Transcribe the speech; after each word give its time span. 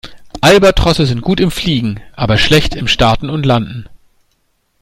Albatrosse 0.41 1.05
sind 1.05 1.21
gut 1.21 1.39
im 1.39 1.51
Fliegen, 1.51 2.01
aber 2.15 2.39
schlecht 2.39 2.73
im 2.73 2.87
Starten 2.87 3.29
und 3.29 3.45
Landen. 3.45 3.87